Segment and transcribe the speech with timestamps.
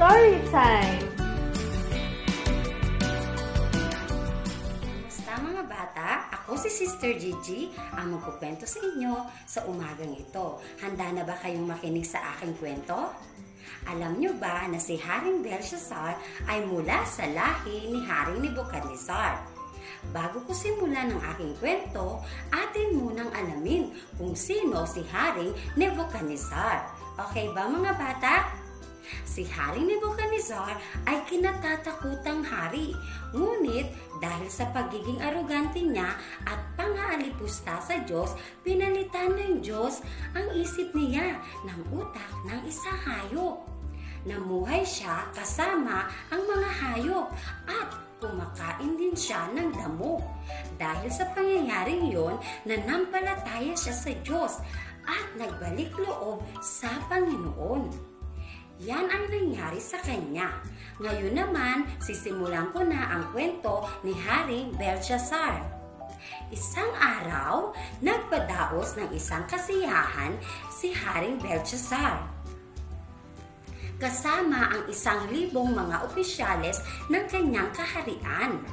[0.00, 0.96] Story time!
[5.04, 6.08] Basta mga bata,
[6.40, 10.56] ako si Sister Gigi ang magkukwento sa inyo sa umagang ito.
[10.80, 13.12] Handa na ba kayong makinig sa aking kwento?
[13.92, 16.16] Alam nyo ba na si Haring Belshazzar
[16.48, 19.36] ay mula sa lahi ni Haring Nebuchadnezzar?
[20.16, 26.88] Bago ko simulan ng aking kwento, atin munang alamin kung sino si Haring Nebuchadnezzar.
[27.20, 28.59] Okay ba mga bata?
[29.40, 30.76] Si Haring Nebuchadnezzar
[31.08, 32.92] ay kinatatakutang hari.
[33.32, 33.88] Ngunit
[34.20, 36.12] dahil sa pagiging arogante niya
[36.44, 40.04] at pangaalipusta sa Diyos, pinalitan ng Diyos
[40.36, 43.64] ang isip niya ng utak ng isang hayop.
[44.28, 47.32] Namuhay siya kasama ang mga hayop
[47.64, 50.20] at kumakain din siya ng damo.
[50.76, 52.36] Dahil sa pangyayaring yon,
[52.68, 54.60] nanampalataya siya sa Diyos
[55.08, 58.19] at nagbalik loob sa Panginoon.
[58.80, 60.56] Yan ang nangyari sa kanya.
[60.96, 65.60] Ngayon naman, sisimulan ko na ang kwento ni Haring Belshazzar.
[66.48, 70.32] Isang araw, nagpadaos ng isang kasiyahan
[70.72, 72.40] si Haring Belshazzar
[74.00, 76.80] kasama ang isang libong mga opisyales
[77.12, 78.64] ng kanyang kaharian.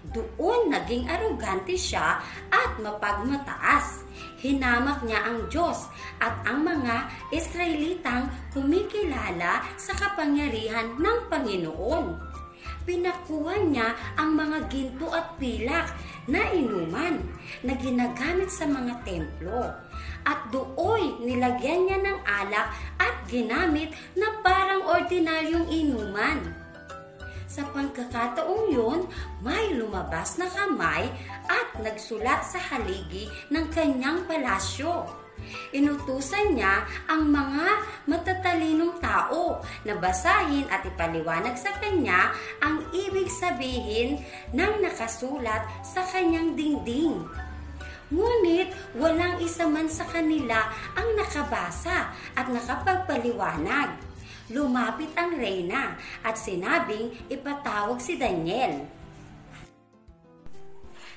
[0.00, 4.08] Doon naging arogante siya at mapagmataas.
[4.40, 12.16] Hinamak niya ang Diyos at ang mga Israelitang kumikilala sa kapangyarihan ng Panginoon.
[12.88, 15.92] Pinakuha niya ang mga ginto at pilak
[16.24, 17.20] na inuman
[17.60, 19.68] na ginagamit sa mga templo.
[20.24, 26.59] At dooy nilagyan niya ng alak at ginamit na parang ordinaryong inuman.
[27.50, 29.10] Sa pagkakataong yun,
[29.42, 31.10] may lumabas na kamay
[31.50, 35.02] at nagsulat sa haligi ng kanyang palasyo.
[35.74, 37.66] Inutusan niya ang mga
[38.06, 42.30] matatalinong tao na basahin at ipaliwanag sa kanya
[42.62, 44.22] ang ibig sabihin
[44.54, 47.26] ng nakasulat sa kanyang dingding.
[48.14, 54.09] Ngunit walang isa man sa kanila ang nakabasa at nakapagpaliwanag.
[54.50, 55.94] Lumapit ang reyna
[56.26, 58.82] at sinabing ipatawag si Daniel.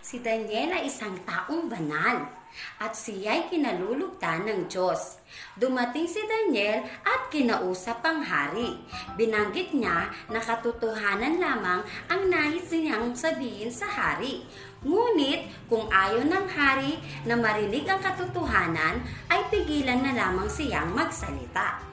[0.06, 2.30] Si Daniel ay isang taong banal
[2.78, 5.18] at siya'y kinalulugtan ng Diyos.
[5.58, 8.78] Dumating si Daniel at kinausap ang hari.
[9.18, 11.82] Binanggit niya na katotohanan lamang
[12.14, 14.46] ang nais niyang sabihin sa hari.
[14.86, 19.02] Ngunit kung ayaw ng hari na marinig ang katotohanan,
[19.34, 21.93] ay pigilan na lamang siyang magsalita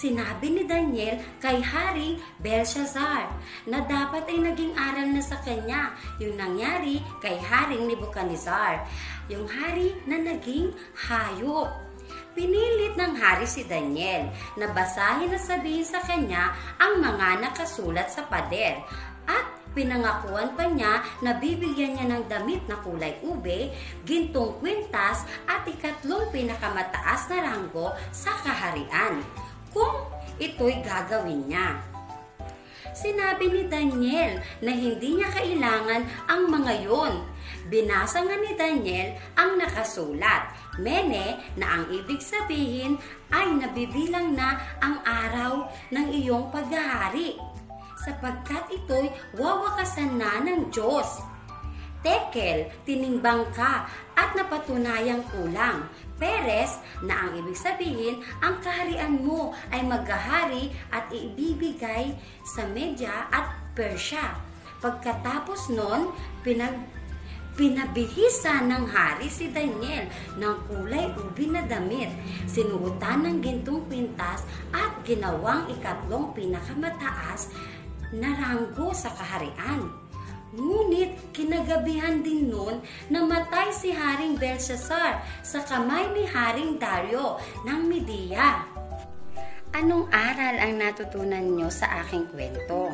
[0.00, 3.28] sinabi ni Daniel kay Haring Belshazzar
[3.68, 5.92] na dapat ay naging aral na sa kanya.
[6.16, 8.88] Yung nangyari kay Haring Nebuchadnezzar,
[9.28, 11.68] yung hari na naging hayop.
[12.32, 18.24] Pinilit ng hari si Daniel na basahin at sabihin sa kanya ang mga nakasulat sa
[18.24, 18.80] pader.
[19.28, 19.46] At
[19.76, 23.74] pinangakuan pa niya na bibigyan niya ng damit na kulay ube,
[24.08, 29.22] gintong kwintas at ikatlong pinakamataas na ranggo sa kaharian
[29.70, 30.06] kung
[30.38, 31.80] ito'y gagawin niya.
[32.90, 37.14] Sinabi ni Daniel na hindi niya kailangan ang mga yon.
[37.70, 40.50] Binasa nga ni Daniel ang nakasulat.
[40.82, 42.98] Mene na ang ibig sabihin
[43.30, 47.38] ay nabibilang na ang araw ng iyong paghahari
[48.00, 51.20] sapagkat ito'y wawakasan na ng Diyos.
[52.00, 53.84] Tekel, tinimbang ka
[54.16, 55.84] at napatunayang kulang.
[56.16, 62.12] Peres na ang ibig sabihin, ang kaharian mo ay maghahari at ibibigay
[62.44, 64.36] sa Media at Persya.
[64.80, 66.76] Pagkatapos nun, pinag
[67.60, 72.08] Pinabihisa ng hari si Daniel ng kulay ubi na damit,
[72.48, 77.52] sinuotan ng gintong pintas at ginawang ikatlong pinakamataas
[78.16, 79.92] na ranggo sa kaharian.
[80.50, 88.66] Ngunit kinagabihan din noon namatay si Haring Belshazzar sa kamay ni Haring Dario ng Media.
[89.70, 92.90] Anong aral ang natutunan nyo sa aking kwento?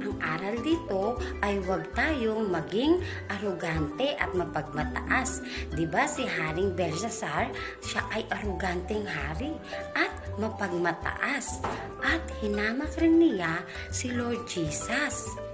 [0.00, 5.44] Ang aral dito ay huwag tayong maging arugante at mapagmataas.
[5.92, 7.52] ba si Haring Belshazzar,
[7.84, 9.52] siya ay aruganteng hari
[9.92, 10.08] at
[10.40, 11.60] mapagmataas
[12.00, 13.60] at hinamak rin niya
[13.92, 15.49] si Lord Jesus.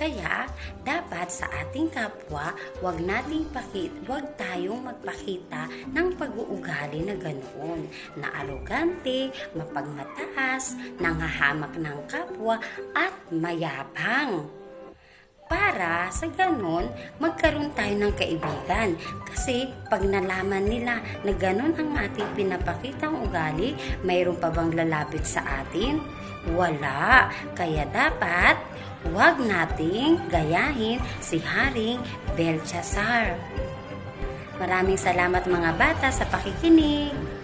[0.00, 0.48] Kaya,
[0.80, 7.84] dapat sa ating kapwa, wag nating pakit, wag tayong magpakita ng pag-uugali na ganoon,
[8.16, 12.56] na arogante, mapagmataas, nangahamak ng kapwa,
[12.96, 14.59] at mayabang.
[15.50, 16.86] Para sa ganon
[17.18, 18.94] magkaroon tayo ng kaibigan.
[19.26, 23.74] Kasi pag nalaman nila na ganon ang ating pinapakitang ugali,
[24.06, 25.98] mayroon pa bang lalapit sa atin?
[26.54, 27.26] Wala.
[27.58, 28.54] Kaya dapat
[29.10, 31.98] huwag nating gayahin si Haring
[32.38, 33.34] Belshazzar.
[34.62, 37.39] Maraming salamat mga bata sa pakikinig.